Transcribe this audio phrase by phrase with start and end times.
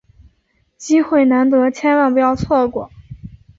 [0.77, 2.89] 机会难得，千万不要错过！